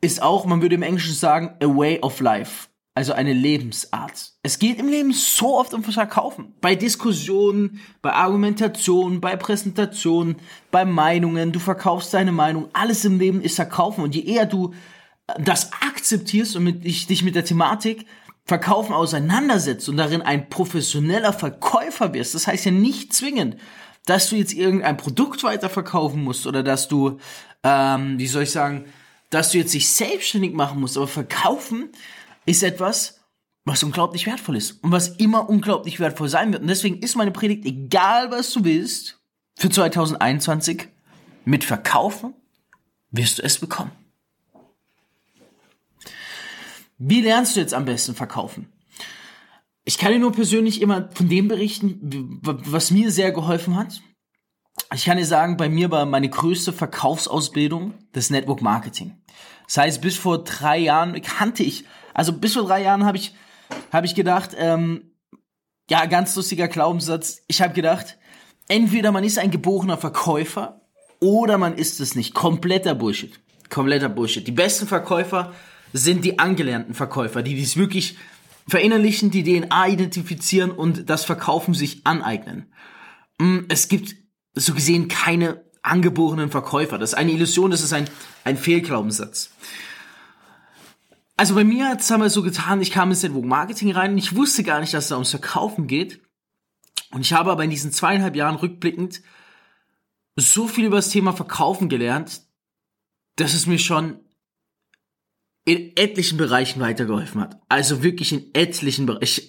ist 0.00 0.22
auch, 0.22 0.46
man 0.46 0.62
würde 0.62 0.74
im 0.74 0.82
Englischen 0.82 1.14
sagen, 1.14 1.54
a 1.62 1.66
way 1.66 2.00
of 2.00 2.20
life. 2.20 2.68
Also 2.96 3.12
eine 3.12 3.32
Lebensart. 3.32 4.34
Es 4.44 4.60
geht 4.60 4.78
im 4.78 4.88
Leben 4.88 5.12
so 5.12 5.58
oft 5.58 5.74
um 5.74 5.82
Verkaufen. 5.82 6.54
Bei 6.60 6.76
Diskussionen, 6.76 7.80
bei 8.00 8.12
Argumentationen, 8.12 9.20
bei 9.20 9.34
Präsentationen, 9.34 10.36
bei 10.70 10.84
Meinungen. 10.84 11.50
Du 11.50 11.58
verkaufst 11.58 12.14
deine 12.14 12.30
Meinung. 12.30 12.68
Alles 12.72 13.04
im 13.04 13.18
Leben 13.18 13.40
ist 13.40 13.56
Verkaufen. 13.56 14.04
Und 14.04 14.14
je 14.14 14.22
eher 14.22 14.46
du 14.46 14.74
das 15.40 15.72
akzeptierst 15.72 16.54
und 16.54 16.64
mit, 16.64 16.84
dich, 16.84 17.08
dich 17.08 17.24
mit 17.24 17.34
der 17.34 17.44
Thematik 17.44 18.06
Verkaufen 18.46 18.92
auseinandersetzt 18.92 19.88
und 19.88 19.96
darin 19.96 20.20
ein 20.20 20.50
professioneller 20.50 21.32
Verkäufer 21.32 22.12
wirst, 22.12 22.34
das 22.34 22.46
heißt 22.46 22.66
ja 22.66 22.70
nicht 22.70 23.12
zwingend, 23.14 23.56
dass 24.04 24.28
du 24.28 24.36
jetzt 24.36 24.52
irgendein 24.52 24.98
Produkt 24.98 25.42
weiterverkaufen 25.44 26.22
musst 26.22 26.46
oder 26.46 26.62
dass 26.62 26.88
du, 26.88 27.18
ähm, 27.62 28.18
wie 28.18 28.26
soll 28.26 28.42
ich 28.42 28.50
sagen, 28.50 28.84
dass 29.30 29.50
du 29.50 29.58
jetzt 29.58 29.72
dich 29.72 29.90
selbstständig 29.90 30.52
machen 30.52 30.78
musst, 30.78 30.96
aber 30.96 31.08
verkaufen 31.08 31.88
ist 32.44 32.62
etwas, 32.62 33.20
was 33.64 33.82
unglaublich 33.82 34.26
wertvoll 34.26 34.56
ist 34.56 34.72
und 34.84 34.92
was 34.92 35.08
immer 35.08 35.48
unglaublich 35.48 35.98
wertvoll 35.98 36.28
sein 36.28 36.52
wird. 36.52 36.62
Und 36.62 36.68
deswegen 36.68 36.98
ist 36.98 37.16
meine 37.16 37.30
Predigt, 37.30 37.64
egal 37.64 38.30
was 38.30 38.52
du 38.52 38.62
willst, 38.64 39.18
für 39.56 39.70
2021, 39.70 40.88
mit 41.46 41.64
Verkaufen 41.64 42.34
wirst 43.10 43.38
du 43.38 43.42
es 43.42 43.58
bekommen. 43.58 43.92
Wie 46.98 47.20
lernst 47.20 47.56
du 47.56 47.60
jetzt 47.60 47.74
am 47.74 47.84
besten 47.84 48.14
verkaufen? 48.14 48.72
Ich 49.84 49.98
kann 49.98 50.12
dir 50.12 50.18
nur 50.18 50.32
persönlich 50.32 50.80
immer 50.80 51.10
von 51.12 51.28
dem 51.28 51.48
berichten, 51.48 52.40
was 52.42 52.90
mir 52.90 53.10
sehr 53.10 53.32
geholfen 53.32 53.76
hat. 53.76 54.00
Ich 54.94 55.04
kann 55.04 55.18
dir 55.18 55.26
sagen, 55.26 55.56
bei 55.56 55.68
mir 55.68 55.90
war 55.90 56.06
meine 56.06 56.28
größte 56.28 56.72
Verkaufsausbildung 56.72 57.94
das 58.12 58.30
Network 58.30 58.62
Marketing. 58.62 59.22
Das 59.66 59.76
heißt, 59.78 60.00
bis 60.00 60.16
vor 60.16 60.44
drei 60.44 60.78
Jahren 60.78 61.20
kannte 61.22 61.62
ich, 61.62 61.84
also 62.12 62.32
bis 62.32 62.54
vor 62.54 62.64
drei 62.64 62.82
Jahren 62.82 63.04
habe 63.04 63.18
ich, 63.18 63.34
habe 63.92 64.06
ich 64.06 64.14
gedacht, 64.14 64.50
ähm, 64.56 65.12
ja, 65.90 66.06
ganz 66.06 66.34
lustiger 66.36 66.68
Glaubenssatz. 66.68 67.42
Ich 67.46 67.60
habe 67.60 67.74
gedacht, 67.74 68.18
entweder 68.68 69.12
man 69.12 69.24
ist 69.24 69.38
ein 69.38 69.50
geborener 69.50 69.98
Verkäufer 69.98 70.80
oder 71.20 71.58
man 71.58 71.74
ist 71.74 72.00
es 72.00 72.14
nicht. 72.14 72.34
Kompletter 72.34 72.94
Bullshit. 72.94 73.38
Kompletter 73.68 74.08
Bullshit. 74.08 74.46
Die 74.46 74.52
besten 74.52 74.86
Verkäufer 74.86 75.52
sind 75.96 76.24
die 76.24 76.40
angelernten 76.40 76.92
Verkäufer, 76.92 77.42
die 77.42 77.54
dies 77.54 77.76
wirklich 77.76 78.18
verinnerlichen, 78.66 79.30
die 79.30 79.44
DNA 79.44 79.88
identifizieren 79.88 80.72
und 80.72 81.08
das 81.08 81.24
Verkaufen 81.24 81.72
sich 81.72 82.04
aneignen. 82.04 82.72
Mm, 83.38 83.60
es 83.68 83.86
gibt 83.88 84.16
so 84.54 84.74
gesehen 84.74 85.06
keine 85.06 85.64
angeborenen 85.82 86.50
Verkäufer. 86.50 86.98
Das 86.98 87.10
ist 87.10 87.18
eine 87.18 87.30
Illusion, 87.30 87.70
das 87.70 87.82
ist 87.82 87.92
ein, 87.92 88.10
ein 88.42 88.56
Fehlglaubenssatz. 88.56 89.52
Also 91.36 91.54
bei 91.54 91.62
mir 91.62 91.88
hat 91.88 92.00
es 92.00 92.08
damals 92.08 92.32
so 92.32 92.42
getan, 92.42 92.80
ich 92.80 92.90
kam 92.90 93.10
ins 93.10 93.22
Network 93.22 93.44
Marketing 93.44 93.92
rein 93.92 94.12
und 94.12 94.18
ich 94.18 94.34
wusste 94.34 94.64
gar 94.64 94.80
nicht, 94.80 94.94
dass 94.94 95.04
es 95.04 95.08
da 95.10 95.16
ums 95.16 95.30
Verkaufen 95.30 95.86
geht. 95.86 96.20
Und 97.12 97.20
ich 97.20 97.32
habe 97.32 97.52
aber 97.52 97.62
in 97.62 97.70
diesen 97.70 97.92
zweieinhalb 97.92 98.34
Jahren 98.34 98.56
rückblickend 98.56 99.22
so 100.34 100.66
viel 100.66 100.86
über 100.86 100.96
das 100.96 101.10
Thema 101.10 101.32
Verkaufen 101.32 101.88
gelernt, 101.88 102.42
dass 103.36 103.54
es 103.54 103.66
mir 103.66 103.78
schon 103.78 104.23
in 105.64 105.96
etlichen 105.96 106.38
Bereichen 106.38 106.80
weitergeholfen 106.80 107.40
hat. 107.40 107.58
Also 107.68 108.02
wirklich 108.02 108.32
in 108.32 108.50
etlichen 108.52 109.06
Bereichen. 109.06 109.44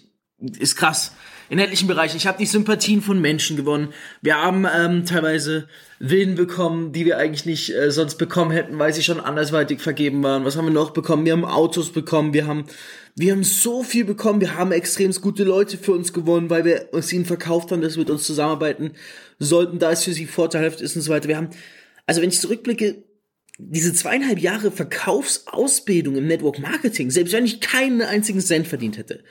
Ist 0.59 0.75
krass. 0.75 1.13
In 1.49 1.59
etlichen 1.59 1.87
Bereichen. 1.87 2.17
Ich 2.17 2.27
habe 2.27 2.37
die 2.37 2.45
Sympathien 2.45 3.01
von 3.01 3.21
Menschen 3.21 3.55
gewonnen. 3.55 3.93
Wir 4.21 4.41
haben 4.41 4.65
ähm, 4.73 5.05
teilweise 5.05 5.67
Willen 5.99 6.35
bekommen, 6.35 6.91
die 6.91 7.05
wir 7.05 7.17
eigentlich 7.17 7.45
nicht 7.45 7.69
äh, 7.73 7.91
sonst 7.91 8.15
bekommen 8.15 8.51
hätten, 8.51 8.77
weil 8.79 8.93
sie 8.93 9.03
schon 9.03 9.19
andersweitig 9.19 9.79
vergeben 9.79 10.23
waren. 10.23 10.43
Was 10.43 10.57
haben 10.57 10.65
wir 10.65 10.73
noch 10.73 10.91
bekommen? 10.91 11.25
Wir 11.25 11.33
haben 11.33 11.45
Autos 11.45 11.91
bekommen. 11.91 12.33
Wir 12.33 12.47
haben, 12.47 12.65
wir 13.15 13.31
haben 13.31 13.43
so 13.43 13.83
viel 13.83 14.03
bekommen. 14.03 14.41
Wir 14.41 14.55
haben 14.55 14.71
extrem 14.71 15.11
gute 15.13 15.43
Leute 15.43 15.77
für 15.77 15.93
uns 15.93 16.11
gewonnen, 16.11 16.49
weil 16.49 16.65
wir 16.65 16.89
uns 16.91 17.13
ihnen 17.13 17.25
verkauft 17.25 17.71
haben, 17.71 17.81
dass 17.81 17.95
wir 17.95 18.01
mit 18.01 18.09
uns 18.09 18.23
zusammenarbeiten 18.23 18.91
sollten, 19.39 19.79
da 19.79 19.91
es 19.91 20.03
für 20.03 20.13
sie 20.13 20.25
vorteilhaft 20.25 20.81
ist 20.81 20.95
und 20.95 21.01
so 21.01 21.11
weiter. 21.11 21.29
Wir 21.29 21.37
haben, 21.37 21.49
also 22.07 22.21
wenn 22.21 22.29
ich 22.29 22.41
zurückblicke, 22.41 23.04
diese 23.57 23.93
zweieinhalb 23.93 24.39
Jahre 24.39 24.71
Verkaufsausbildung 24.71 26.15
im 26.15 26.27
Network 26.27 26.59
Marketing, 26.59 27.09
selbst 27.09 27.33
wenn 27.33 27.45
ich 27.45 27.61
keinen 27.61 28.01
einzigen 28.01 28.41
Cent 28.41 28.67
verdient 28.67 28.97
hätte, 28.97 29.23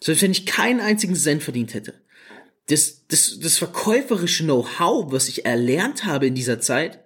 selbst 0.00 0.22
wenn 0.22 0.32
ich 0.32 0.46
keinen 0.46 0.80
einzigen 0.80 1.14
Cent 1.14 1.42
verdient 1.42 1.74
hätte, 1.74 1.94
das, 2.68 3.06
das, 3.06 3.38
das 3.40 3.58
verkäuferische 3.58 4.44
Know-how, 4.44 5.12
was 5.12 5.28
ich 5.28 5.46
erlernt 5.46 6.04
habe 6.04 6.26
in 6.26 6.34
dieser 6.34 6.60
Zeit, 6.60 7.04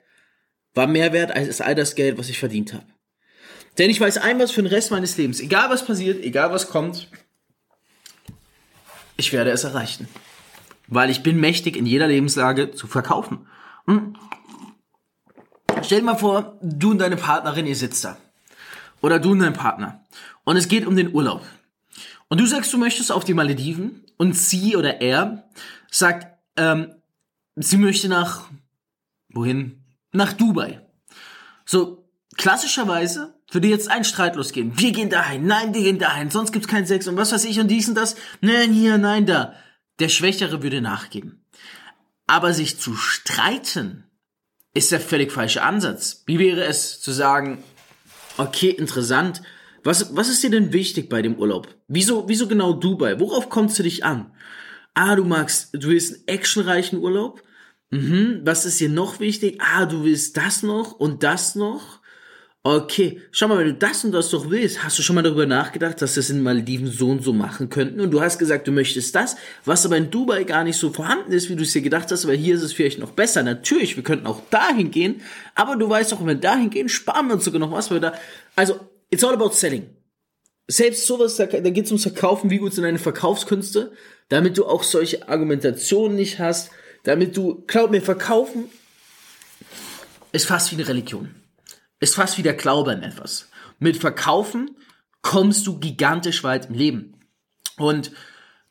war 0.74 0.86
mehr 0.86 1.12
wert 1.12 1.30
als 1.30 1.60
all 1.60 1.74
das 1.74 1.94
Geld, 1.94 2.18
was 2.18 2.28
ich 2.28 2.38
verdient 2.38 2.72
habe. 2.72 2.86
Denn 3.78 3.90
ich 3.90 4.00
weiß 4.00 4.18
ein 4.18 4.38
was 4.38 4.50
für 4.50 4.62
den 4.62 4.72
Rest 4.72 4.90
meines 4.90 5.16
Lebens. 5.16 5.40
Egal 5.40 5.70
was 5.70 5.86
passiert, 5.86 6.22
egal 6.24 6.50
was 6.50 6.68
kommt, 6.68 7.08
ich 9.16 9.32
werde 9.32 9.50
es 9.50 9.64
erreichen. 9.64 10.08
Weil 10.88 11.10
ich 11.10 11.22
bin 11.22 11.38
mächtig 11.38 11.76
in 11.76 11.86
jeder 11.86 12.08
Lebenslage 12.08 12.72
zu 12.72 12.86
verkaufen. 12.86 13.46
Hm? 13.86 14.16
Stell 15.84 16.00
dir 16.00 16.04
mal 16.04 16.16
vor, 16.16 16.58
du 16.62 16.90
und 16.90 16.98
deine 16.98 17.16
Partnerin, 17.16 17.66
ihr 17.66 17.76
sitzt 17.76 18.04
da. 18.04 18.16
Oder 19.00 19.18
du 19.18 19.32
und 19.32 19.40
dein 19.40 19.52
Partner. 19.52 20.04
Und 20.44 20.56
es 20.56 20.68
geht 20.68 20.86
um 20.86 20.96
den 20.96 21.14
Urlaub. 21.14 21.44
Und 22.28 22.40
du 22.40 22.46
sagst, 22.46 22.72
du 22.72 22.78
möchtest 22.78 23.12
auf 23.12 23.24
die 23.24 23.34
Malediven 23.34 24.04
und 24.16 24.36
sie 24.36 24.76
oder 24.76 25.00
er 25.00 25.44
sagt, 25.90 26.26
ähm, 26.56 26.94
sie 27.56 27.76
möchte 27.76 28.08
nach, 28.08 28.48
wohin? 29.28 29.82
Nach 30.12 30.32
Dubai. 30.32 30.80
So, 31.64 32.08
klassischerweise 32.36 33.34
würde 33.50 33.68
jetzt 33.68 33.90
ein 33.90 34.04
Streit 34.04 34.36
losgehen. 34.36 34.78
Wir 34.78 34.92
gehen 34.92 35.10
dahin, 35.10 35.46
nein, 35.46 35.74
wir 35.74 35.82
gehen 35.82 35.98
dahin, 35.98 36.30
sonst 36.30 36.52
gibt's 36.52 36.68
keinen 36.68 36.86
Sex 36.86 37.06
und 37.06 37.16
was 37.16 37.32
weiß 37.32 37.44
ich 37.44 37.60
und 37.60 37.68
dies 37.68 37.88
und 37.88 37.94
das. 37.94 38.16
Nein, 38.40 38.72
hier, 38.72 38.98
nein, 38.98 39.26
da. 39.26 39.54
Der 39.98 40.08
Schwächere 40.08 40.62
würde 40.62 40.80
nachgeben. 40.80 41.44
Aber 42.26 42.54
sich 42.54 42.80
zu 42.80 42.94
streiten 42.94 44.04
ist 44.74 44.92
der 44.92 45.00
völlig 45.00 45.32
falsche 45.32 45.62
Ansatz. 45.62 46.22
Wie 46.26 46.38
wäre 46.38 46.64
es 46.64 47.00
zu 47.00 47.12
sagen, 47.12 47.62
okay, 48.38 48.70
interessant, 48.70 49.42
was, 49.84 50.14
was 50.14 50.28
ist 50.28 50.42
dir 50.42 50.50
denn 50.50 50.72
wichtig 50.72 51.08
bei 51.08 51.22
dem 51.22 51.36
Urlaub? 51.36 51.68
Wieso, 51.88 52.28
wieso 52.28 52.46
genau 52.46 52.72
Dubai? 52.72 53.18
Worauf 53.18 53.50
kommst 53.50 53.78
du 53.78 53.82
dich 53.82 54.04
an? 54.04 54.32
Ah, 54.94 55.16
du 55.16 55.24
magst, 55.24 55.70
du 55.72 55.88
willst 55.88 56.14
einen 56.14 56.28
actionreichen 56.28 56.98
Urlaub? 56.98 57.42
Mhm, 57.90 58.40
was 58.44 58.64
ist 58.64 58.80
dir 58.80 58.88
noch 58.88 59.20
wichtig? 59.20 59.60
Ah, 59.60 59.86
du 59.86 60.04
willst 60.04 60.36
das 60.36 60.62
noch 60.62 60.92
und 60.92 61.22
das 61.22 61.54
noch? 61.54 62.00
Okay, 62.64 63.20
schau 63.32 63.48
mal, 63.48 63.58
wenn 63.58 63.66
du 63.66 63.74
das 63.74 64.04
und 64.04 64.12
das 64.12 64.30
doch 64.30 64.48
willst, 64.48 64.84
hast 64.84 64.96
du 64.96 65.02
schon 65.02 65.16
mal 65.16 65.22
darüber 65.22 65.46
nachgedacht, 65.46 66.00
dass 66.00 66.14
das 66.14 66.30
in 66.30 66.44
Malediven 66.44 66.86
so 66.86 67.10
und 67.10 67.24
so 67.24 67.32
machen 67.32 67.70
könnten? 67.70 68.00
Und 68.00 68.12
du 68.12 68.20
hast 68.20 68.38
gesagt, 68.38 68.68
du 68.68 68.70
möchtest 68.70 69.16
das, 69.16 69.34
was 69.64 69.84
aber 69.84 69.96
in 69.96 70.12
Dubai 70.12 70.44
gar 70.44 70.62
nicht 70.62 70.76
so 70.76 70.92
vorhanden 70.92 71.32
ist, 71.32 71.50
wie 71.50 71.56
du 71.56 71.64
es 71.64 71.72
dir 71.72 71.82
gedacht 71.82 72.12
hast, 72.12 72.28
weil 72.28 72.36
hier 72.36 72.54
ist 72.54 72.62
es 72.62 72.72
vielleicht 72.72 73.00
noch 73.00 73.10
besser. 73.10 73.42
Natürlich, 73.42 73.96
wir 73.96 74.04
könnten 74.04 74.28
auch 74.28 74.42
dahin 74.50 74.92
gehen, 74.92 75.22
aber 75.56 75.74
du 75.74 75.88
weißt 75.88 76.14
auch, 76.14 76.20
wenn 76.20 76.28
wir 76.28 76.34
dahin 76.36 76.70
gehen, 76.70 76.88
sparen 76.88 77.26
wir 77.26 77.34
uns 77.34 77.44
sogar 77.44 77.58
noch 77.58 77.72
was, 77.72 77.90
weil 77.90 77.98
da, 77.98 78.14
also, 78.54 78.78
it's 79.10 79.24
all 79.24 79.34
about 79.34 79.50
selling. 79.54 79.90
Selbst 80.68 81.04
sowas, 81.04 81.34
da, 81.34 81.46
da 81.46 81.70
geht 81.70 81.86
es 81.86 81.90
ums 81.90 82.04
Verkaufen, 82.04 82.48
wie 82.48 82.58
gut 82.58 82.74
sind 82.74 82.84
deine 82.84 83.00
Verkaufskünste, 83.00 83.90
damit 84.28 84.56
du 84.56 84.66
auch 84.66 84.84
solche 84.84 85.28
Argumentationen 85.28 86.16
nicht 86.16 86.38
hast, 86.38 86.70
damit 87.02 87.36
du, 87.36 87.64
glaub 87.66 87.90
mir, 87.90 88.02
verkaufen 88.02 88.66
ist 90.30 90.46
fast 90.46 90.70
wie 90.70 90.76
eine 90.76 90.86
Religion 90.86 91.34
ist 92.02 92.16
fast 92.16 92.36
wie 92.36 92.42
der 92.42 92.54
Glaube 92.54 92.90
an 92.90 93.02
etwas. 93.02 93.48
Mit 93.78 93.96
Verkaufen 93.96 94.76
kommst 95.22 95.66
du 95.66 95.78
gigantisch 95.78 96.42
weit 96.42 96.66
im 96.66 96.74
Leben. 96.74 97.14
Und 97.78 98.10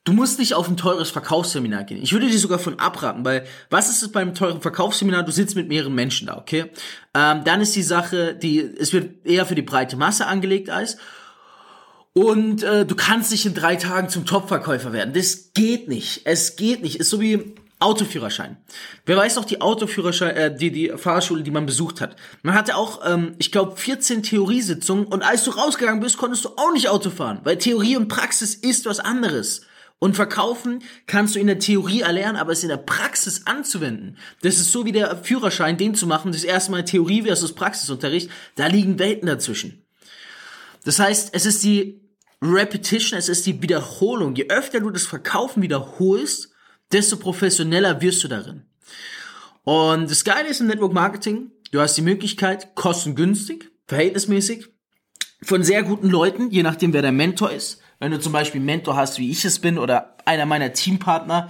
du 0.03 0.11
musst 0.11 0.37
nicht 0.37 0.53
auf 0.53 0.67
ein 0.67 0.77
teures 0.77 1.09
Verkaufsseminar 1.09 1.85
gehen. 1.85 2.03
Ich 2.03 2.11
würde 2.11 2.27
dir 2.27 2.37
sogar 2.37 2.59
von 2.59 2.79
abraten, 2.79 3.23
weil 3.23 3.45
was 3.69 3.89
ist 3.89 4.03
es 4.03 4.11
beim 4.11 4.35
teuren 4.35 4.61
Verkaufsseminar? 4.61 5.23
Du 5.23 5.31
sitzt 5.31 5.55
mit 5.55 5.69
mehreren 5.69 5.95
Menschen 5.95 6.27
da, 6.27 6.37
okay? 6.37 6.71
Ähm, 7.13 7.43
dann 7.45 7.61
ist 7.61 7.75
die 7.75 7.83
Sache, 7.83 8.35
die 8.35 8.59
es 8.59 8.91
wird 8.91 9.25
eher 9.25 9.45
für 9.45 9.55
die 9.55 9.61
breite 9.61 9.95
Masse 9.95 10.27
angelegt 10.27 10.69
als 10.69 10.97
und 12.13 12.63
äh, 12.63 12.85
du 12.85 12.95
kannst 12.95 13.31
nicht 13.31 13.45
in 13.45 13.53
drei 13.53 13.77
Tagen 13.77 14.09
zum 14.09 14.25
Topverkäufer 14.25 14.91
werden. 14.91 15.13
Das 15.13 15.53
geht 15.53 15.87
nicht. 15.87 16.21
Es 16.25 16.57
geht 16.57 16.81
nicht. 16.81 16.97
Ist 16.97 17.09
so 17.09 17.21
wie 17.21 17.55
Autoführerschein. 17.81 18.57
Wer 19.05 19.17
weiß 19.17 19.35
noch 19.35 19.45
die 19.45 19.61
Autoführerschein, 19.61 20.35
äh, 20.35 20.55
die 20.55 20.71
die 20.71 20.93
Fahrschule, 20.95 21.43
die 21.43 21.51
man 21.51 21.65
besucht 21.65 21.99
hat. 21.99 22.15
Man 22.43 22.55
hatte 22.55 22.75
auch, 22.75 23.01
ähm, 23.05 23.35
ich 23.39 23.51
glaube, 23.51 23.75
14 23.75 24.23
Theoriesitzungen 24.23 25.05
und 25.05 25.23
als 25.23 25.43
du 25.43 25.51
rausgegangen 25.51 25.99
bist, 25.99 26.17
konntest 26.17 26.45
du 26.45 26.49
auch 26.49 26.71
nicht 26.73 26.89
Auto 26.89 27.09
fahren, 27.09 27.41
weil 27.43 27.57
Theorie 27.57 27.97
und 27.97 28.07
Praxis 28.07 28.55
ist 28.55 28.85
was 28.85 28.99
anderes. 28.99 29.61
Und 30.03 30.15
verkaufen 30.15 30.81
kannst 31.05 31.35
du 31.35 31.39
in 31.39 31.45
der 31.45 31.59
Theorie 31.59 32.01
erlernen, 32.01 32.35
aber 32.35 32.53
es 32.53 32.63
in 32.63 32.69
der 32.69 32.77
Praxis 32.77 33.45
anzuwenden. 33.45 34.17
Das 34.41 34.55
ist 34.55 34.71
so 34.71 34.83
wie 34.83 34.91
der 34.91 35.23
Führerschein, 35.23 35.77
den 35.77 35.93
zu 35.93 36.07
machen, 36.07 36.31
das 36.31 36.43
erste 36.43 36.71
Mal 36.71 36.85
Theorie 36.85 37.21
versus 37.21 37.53
Praxisunterricht, 37.53 38.31
da 38.55 38.65
liegen 38.65 38.97
Welten 38.97 39.27
dazwischen. 39.27 39.83
Das 40.85 40.97
heißt, 40.97 41.29
es 41.33 41.45
ist 41.45 41.63
die 41.63 42.01
Repetition, 42.41 43.19
es 43.19 43.29
ist 43.29 43.45
die 43.45 43.61
Wiederholung. 43.61 44.33
Je 44.35 44.47
öfter 44.49 44.79
du 44.79 44.89
das 44.89 45.03
Verkaufen 45.03 45.61
wiederholst, 45.61 46.50
desto 46.91 47.17
professioneller 47.17 48.01
wirst 48.01 48.23
du 48.23 48.27
darin. 48.27 48.63
Und 49.63 50.09
das 50.09 50.23
Geile 50.23 50.49
ist 50.49 50.61
im 50.61 50.67
Network 50.67 50.93
Marketing, 50.93 51.51
du 51.71 51.79
hast 51.79 51.95
die 51.95 52.01
Möglichkeit, 52.01 52.75
kostengünstig, 52.75 53.69
verhältnismäßig, 53.87 54.67
von 55.43 55.63
sehr 55.63 55.83
guten 55.83 56.09
Leuten, 56.09 56.51
je 56.51 56.63
nachdem 56.63 56.93
wer 56.93 57.01
der 57.01 57.11
Mentor 57.11 57.51
ist. 57.51 57.81
Wenn 57.99 58.11
du 58.11 58.19
zum 58.19 58.33
Beispiel 58.33 58.59
einen 58.59 58.65
Mentor 58.65 58.95
hast, 58.95 59.19
wie 59.19 59.29
ich 59.29 59.45
es 59.45 59.59
bin, 59.59 59.77
oder 59.77 60.17
einer 60.25 60.45
meiner 60.45 60.73
Teampartner, 60.73 61.49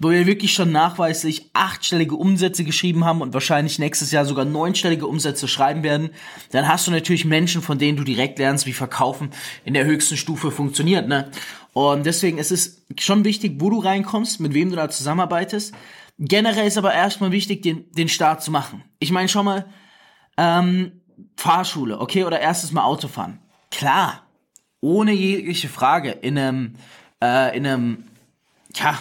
wo 0.00 0.10
wir 0.10 0.26
wirklich 0.26 0.54
schon 0.54 0.72
nachweislich 0.72 1.50
achtstellige 1.52 2.16
Umsätze 2.16 2.64
geschrieben 2.64 3.04
haben 3.04 3.20
und 3.20 3.34
wahrscheinlich 3.34 3.78
nächstes 3.78 4.10
Jahr 4.10 4.24
sogar 4.24 4.46
neunstellige 4.46 5.06
Umsätze 5.06 5.46
schreiben 5.46 5.82
werden, 5.82 6.10
dann 6.52 6.66
hast 6.66 6.86
du 6.86 6.90
natürlich 6.90 7.26
Menschen, 7.26 7.60
von 7.60 7.78
denen 7.78 7.98
du 7.98 8.04
direkt 8.04 8.38
lernst, 8.38 8.64
wie 8.64 8.72
Verkaufen 8.72 9.30
in 9.64 9.74
der 9.74 9.84
höchsten 9.84 10.16
Stufe 10.16 10.50
funktioniert. 10.50 11.06
Ne? 11.06 11.30
Und 11.72 12.04
deswegen 12.04 12.38
ist 12.38 12.50
es 12.50 12.84
schon 12.98 13.24
wichtig, 13.24 13.56
wo 13.58 13.70
du 13.70 13.78
reinkommst, 13.78 14.40
mit 14.40 14.54
wem 14.54 14.70
du 14.70 14.76
da 14.76 14.88
zusammenarbeitest. 14.88 15.74
Generell 16.18 16.66
ist 16.66 16.78
aber 16.78 16.92
erstmal 16.92 17.32
wichtig, 17.32 17.62
den, 17.62 17.90
den 17.92 18.08
Start 18.08 18.42
zu 18.42 18.50
machen. 18.50 18.84
Ich 18.98 19.12
meine, 19.12 19.28
schau 19.28 19.42
mal, 19.42 19.66
ähm, 20.36 21.00
Fahrschule, 21.36 22.00
okay, 22.00 22.24
oder 22.24 22.40
erstes 22.40 22.72
Mal 22.72 22.82
Autofahren. 22.82 23.40
Klar, 23.70 24.26
ohne 24.80 25.12
jegliche 25.12 25.68
Frage, 25.68 26.10
in 26.10 26.38
einem, 26.38 26.74
äh, 27.22 27.56
in 27.56 27.66
einem, 27.66 28.04
ja, 28.74 28.98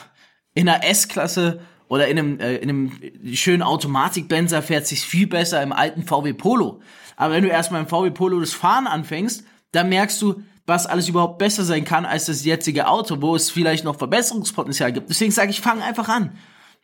in 0.53 0.69
einer 0.69 0.85
S-Klasse 0.85 1.61
oder 1.87 2.07
in 2.07 2.19
einem, 2.19 2.39
äh, 2.39 2.57
in 2.57 2.69
einem 2.69 2.91
schönen 3.33 3.63
Automatik-Benzer 3.63 4.61
fährt 4.61 4.87
sich 4.87 5.01
viel 5.01 5.27
besser 5.27 5.61
im 5.63 5.71
alten 5.71 6.03
VW 6.03 6.33
Polo. 6.33 6.81
Aber 7.15 7.33
wenn 7.33 7.43
du 7.43 7.49
erstmal 7.49 7.81
im 7.81 7.87
VW 7.87 8.11
Polo 8.11 8.39
das 8.39 8.53
Fahren 8.53 8.87
anfängst, 8.87 9.43
dann 9.71 9.89
merkst 9.89 10.21
du, 10.21 10.43
was 10.69 10.87
alles 10.87 11.09
überhaupt 11.09 11.37
besser 11.37 11.65
sein 11.65 11.83
kann 11.83 12.05
als 12.05 12.27
das 12.27 12.45
jetzige 12.45 12.87
Auto, 12.87 13.21
wo 13.21 13.35
es 13.35 13.51
vielleicht 13.51 13.83
noch 13.83 13.97
Verbesserungspotenzial 13.97 14.93
gibt. 14.93 15.09
Deswegen 15.09 15.31
sage 15.31 15.51
ich, 15.51 15.59
fang 15.59 15.81
einfach 15.81 16.07
an. 16.07 16.37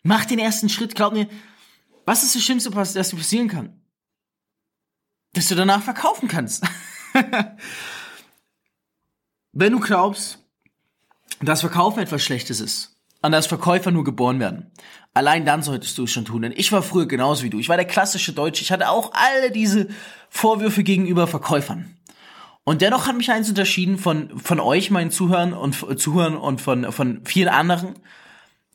Mach 0.03 0.25
den 0.25 0.39
ersten 0.39 0.67
Schritt, 0.67 0.95
glaub 0.95 1.13
mir, 1.13 1.29
was 2.05 2.23
ist 2.23 2.35
das 2.35 2.43
Schlimmste, 2.43 2.75
was 2.75 2.93
dir 2.93 3.03
passieren 3.03 3.47
kann? 3.47 3.81
Dass 5.33 5.47
du 5.47 5.55
danach 5.55 5.81
verkaufen 5.81 6.27
kannst. 6.27 6.65
Wenn 9.53 9.71
du 9.71 9.79
glaubst, 9.79 10.39
dass 11.41 11.61
Verkaufen 11.61 11.99
etwas 11.99 12.21
Schlechtes 12.21 12.59
ist, 12.59 12.95
und 13.25 13.31
dass 13.31 13.47
Verkäufer 13.47 13.91
nur 13.91 14.03
geboren 14.03 14.39
werden. 14.39 14.71
Allein 15.15 15.45
dann 15.45 15.63
solltest 15.63 15.97
du 15.97 16.03
es 16.03 16.11
schon 16.11 16.25
tun, 16.25 16.43
denn 16.43 16.53
ich 16.55 16.71
war 16.71 16.83
früher 16.83 17.07
genauso 17.07 17.43
wie 17.43 17.49
du. 17.49 17.59
Ich 17.59 17.69
war 17.69 17.77
der 17.77 17.87
klassische 17.87 18.33
Deutsche. 18.33 18.61
Ich 18.61 18.71
hatte 18.71 18.89
auch 18.89 19.13
alle 19.13 19.49
diese 19.49 19.87
Vorwürfe 20.29 20.83
gegenüber 20.83 21.25
Verkäufern. 21.25 21.94
Und 22.65 22.81
dennoch 22.81 23.07
hat 23.07 23.15
mich 23.15 23.31
eins 23.31 23.47
unterschieden 23.47 23.97
von, 23.97 24.39
von 24.39 24.59
euch, 24.59 24.89
meinen 24.89 25.11
Zuhörern 25.11 25.53
und 25.53 25.99
Zuhörern 25.99 26.35
und 26.35 26.59
von, 26.59 26.91
von 26.91 27.23
vielen 27.23 27.47
anderen, 27.47 27.93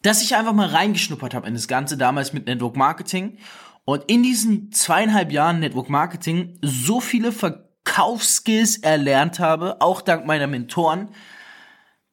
dass 0.03 0.23
ich 0.23 0.37
einfach 0.37 0.53
mal 0.53 0.69
reingeschnuppert 0.69 1.35
habe 1.35 1.49
in 1.49 1.55
das 1.55 1.69
Ganze 1.69 1.99
damals 1.99 2.33
mit 2.33 2.47
Network 2.47 2.77
Marketing 2.77 3.39
und 3.85 4.05
in 4.07 4.23
diesen 4.23 4.71
zweieinhalb 4.71 5.33
Jahren 5.33 5.59
Network 5.59 5.91
Marketing 5.91 6.57
so 6.63 7.01
viele 7.01 7.33
Verkaufsskills 7.33 8.79
erlernt 8.79 9.41
habe, 9.41 9.81
auch 9.81 10.03
dank 10.03 10.25
meiner 10.25 10.47
Mentoren, 10.47 11.09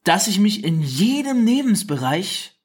dass 0.03 0.27
ich 0.27 0.39
mich 0.39 0.63
in 0.63 0.81
jedem 0.81 1.45
Lebensbereich 1.45 2.59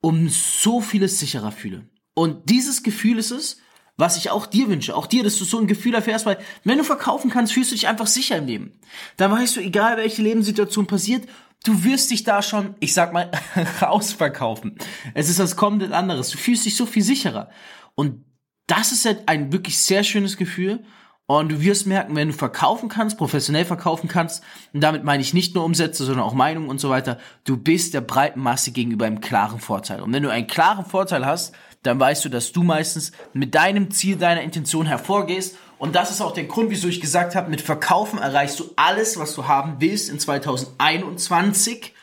um 0.00 0.30
so 0.30 0.80
vieles 0.80 1.18
sicherer 1.18 1.52
fühle. 1.52 1.86
Und 2.14 2.48
dieses 2.48 2.82
Gefühl 2.82 3.18
ist 3.18 3.30
es, 3.30 3.60
was 3.98 4.16
ich 4.16 4.30
auch 4.30 4.46
dir 4.46 4.68
wünsche, 4.68 4.96
auch 4.96 5.06
dir, 5.06 5.24
dass 5.24 5.38
du 5.38 5.44
so 5.44 5.58
ein 5.58 5.66
Gefühl 5.66 5.94
erfährst, 5.94 6.24
weil 6.24 6.38
wenn 6.64 6.78
du 6.78 6.84
verkaufen 6.84 7.30
kannst, 7.30 7.52
fühlst 7.52 7.72
du 7.72 7.74
dich 7.74 7.88
einfach 7.88 8.06
sicher 8.06 8.36
im 8.36 8.46
Leben. 8.46 8.72
Da 9.16 9.30
weißt 9.30 9.56
du, 9.56 9.60
egal 9.60 9.96
welche 9.96 10.22
Lebenssituation 10.22 10.86
passiert, 10.86 11.28
du 11.64 11.82
wirst 11.84 12.10
dich 12.12 12.22
da 12.22 12.40
schon, 12.40 12.76
ich 12.78 12.94
sag 12.94 13.12
mal, 13.12 13.30
rausverkaufen. 13.82 14.78
Es 15.14 15.28
ist 15.28 15.40
was 15.40 15.56
komplett 15.56 15.92
anderes. 15.92 16.30
Du 16.30 16.38
fühlst 16.38 16.64
dich 16.64 16.76
so 16.76 16.86
viel 16.86 17.02
sicherer. 17.02 17.50
Und 17.96 18.24
das 18.68 18.92
ist 18.92 19.04
halt 19.04 19.28
ein 19.28 19.52
wirklich 19.52 19.78
sehr 19.78 20.04
schönes 20.04 20.36
Gefühl. 20.36 20.84
Und 21.26 21.50
du 21.50 21.60
wirst 21.60 21.86
merken, 21.86 22.16
wenn 22.16 22.28
du 22.28 22.34
verkaufen 22.34 22.88
kannst, 22.88 23.18
professionell 23.18 23.66
verkaufen 23.66 24.08
kannst, 24.08 24.42
und 24.72 24.80
damit 24.80 25.04
meine 25.04 25.22
ich 25.22 25.34
nicht 25.34 25.54
nur 25.54 25.64
Umsätze, 25.64 26.04
sondern 26.04 26.24
auch 26.24 26.32
Meinungen 26.32 26.70
und 26.70 26.80
so 26.80 26.88
weiter, 26.88 27.18
du 27.44 27.58
bist 27.58 27.92
der 27.92 28.00
breiten 28.00 28.40
Masse 28.40 28.70
gegenüber 28.70 29.04
einem 29.04 29.20
klaren 29.20 29.60
Vorteil. 29.60 30.00
Und 30.00 30.12
wenn 30.12 30.22
du 30.22 30.30
einen 30.30 30.46
klaren 30.46 30.86
Vorteil 30.86 31.26
hast, 31.26 31.54
dann 31.82 31.98
weißt 32.00 32.24
du, 32.24 32.28
dass 32.28 32.52
du 32.52 32.62
meistens 32.62 33.12
mit 33.32 33.54
deinem 33.54 33.90
Ziel, 33.90 34.16
deiner 34.16 34.42
Intention 34.42 34.86
hervorgehst. 34.86 35.56
Und 35.78 35.94
das 35.94 36.10
ist 36.10 36.20
auch 36.20 36.32
der 36.32 36.44
Grund, 36.44 36.70
wieso 36.70 36.88
ich 36.88 37.00
gesagt 37.00 37.34
habe, 37.34 37.50
mit 37.50 37.60
Verkaufen 37.60 38.18
erreichst 38.18 38.58
du 38.60 38.70
alles, 38.76 39.18
was 39.18 39.34
du 39.34 39.46
haben 39.46 39.76
willst 39.78 40.10
in 40.10 40.18
2021. 40.18 41.94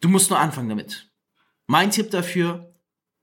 Du 0.00 0.08
musst 0.08 0.30
nur 0.30 0.38
anfangen 0.38 0.68
damit. 0.68 1.10
Mein 1.66 1.90
Tipp 1.90 2.10
dafür, 2.10 2.74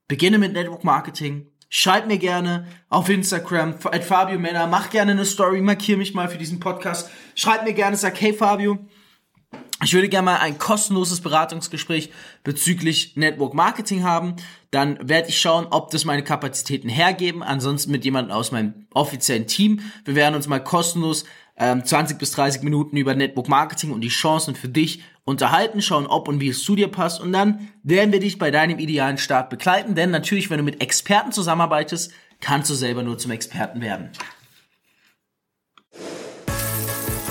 beginne 0.08 0.38
mit 0.38 0.52
Network 0.52 0.84
Marketing, 0.84 1.52
Schreib 1.70 2.06
mir 2.06 2.16
gerne 2.16 2.66
auf 2.88 3.10
Instagram, 3.10 3.74
at 3.84 4.02
Fabio 4.02 4.38
Männer, 4.38 4.66
mach 4.66 4.88
gerne 4.88 5.12
eine 5.12 5.26
Story, 5.26 5.60
markier 5.60 5.98
mich 5.98 6.14
mal 6.14 6.28
für 6.28 6.38
diesen 6.38 6.60
Podcast. 6.60 7.10
Schreib 7.34 7.64
mir 7.64 7.74
gerne, 7.74 7.94
sag, 7.96 8.18
hey 8.20 8.32
Fabio, 8.32 8.78
ich 9.84 9.94
würde 9.94 10.08
gerne 10.08 10.24
mal 10.24 10.38
ein 10.38 10.58
kostenloses 10.58 11.20
Beratungsgespräch 11.20 12.10
bezüglich 12.42 13.16
Network 13.16 13.54
Marketing 13.54 14.02
haben. 14.02 14.34
Dann 14.70 14.98
werde 15.08 15.28
ich 15.28 15.40
schauen, 15.40 15.66
ob 15.70 15.90
das 15.90 16.04
meine 16.04 16.24
Kapazitäten 16.24 16.88
hergeben. 16.88 17.42
Ansonsten 17.42 17.92
mit 17.92 18.04
jemandem 18.04 18.36
aus 18.36 18.50
meinem 18.50 18.86
offiziellen 18.92 19.46
Team. 19.46 19.80
Wir 20.04 20.16
werden 20.16 20.34
uns 20.34 20.48
mal 20.48 20.58
kostenlos 20.58 21.24
ähm, 21.56 21.84
20 21.84 22.18
bis 22.18 22.32
30 22.32 22.62
Minuten 22.62 22.96
über 22.96 23.14
Network 23.14 23.48
Marketing 23.48 23.92
und 23.92 24.00
die 24.00 24.08
Chancen 24.08 24.54
für 24.54 24.68
dich 24.68 25.02
unterhalten, 25.24 25.82
schauen, 25.82 26.06
ob 26.06 26.26
und 26.26 26.40
wie 26.40 26.48
es 26.48 26.62
zu 26.62 26.74
dir 26.74 26.88
passt 26.88 27.20
und 27.20 27.32
dann 27.32 27.68
werden 27.82 28.12
wir 28.12 28.20
dich 28.20 28.38
bei 28.38 28.50
deinem 28.50 28.78
idealen 28.78 29.18
Start 29.18 29.50
begleiten, 29.50 29.94
denn 29.94 30.10
natürlich, 30.10 30.48
wenn 30.48 30.58
du 30.58 30.64
mit 30.64 30.80
Experten 30.80 31.32
zusammenarbeitest, 31.32 32.12
kannst 32.40 32.70
du 32.70 32.74
selber 32.74 33.02
nur 33.02 33.18
zum 33.18 33.32
Experten 33.32 33.80
werden. 33.82 34.10